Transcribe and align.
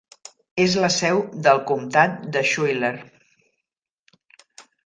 És 0.63 0.77
la 0.83 0.89
seu 0.95 1.19
del 1.49 1.61
comtat 1.73 2.17
de 2.37 2.43
Schuyler. 2.53 2.93